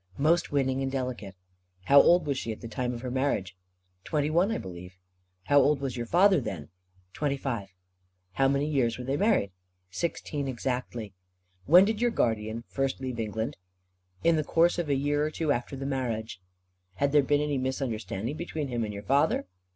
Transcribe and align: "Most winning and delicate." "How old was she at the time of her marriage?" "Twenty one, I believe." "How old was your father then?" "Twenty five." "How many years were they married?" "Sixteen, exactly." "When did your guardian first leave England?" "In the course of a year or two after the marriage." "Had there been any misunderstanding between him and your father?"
"Most 0.17 0.51
winning 0.51 0.81
and 0.81 0.91
delicate." 0.91 1.35
"How 1.83 2.01
old 2.01 2.25
was 2.25 2.35
she 2.35 2.51
at 2.51 2.61
the 2.61 2.67
time 2.67 2.91
of 2.95 3.01
her 3.01 3.11
marriage?" 3.11 3.55
"Twenty 4.03 4.31
one, 4.31 4.49
I 4.49 4.57
believe." 4.57 4.97
"How 5.43 5.59
old 5.59 5.79
was 5.79 5.95
your 5.95 6.07
father 6.07 6.41
then?" 6.41 6.69
"Twenty 7.13 7.37
five." 7.37 7.67
"How 8.31 8.47
many 8.47 8.65
years 8.65 8.97
were 8.97 9.03
they 9.03 9.15
married?" 9.15 9.51
"Sixteen, 9.91 10.47
exactly." 10.47 11.13
"When 11.67 11.85
did 11.85 12.01
your 12.01 12.09
guardian 12.09 12.63
first 12.67 12.99
leave 12.99 13.19
England?" 13.19 13.57
"In 14.23 14.37
the 14.37 14.43
course 14.43 14.79
of 14.79 14.89
a 14.89 14.95
year 14.95 15.23
or 15.23 15.29
two 15.29 15.51
after 15.51 15.75
the 15.75 15.85
marriage." 15.85 16.41
"Had 16.95 17.11
there 17.11 17.21
been 17.21 17.39
any 17.39 17.59
misunderstanding 17.59 18.35
between 18.35 18.69
him 18.69 18.83
and 18.83 18.91
your 18.91 19.03
father?" 19.03 19.45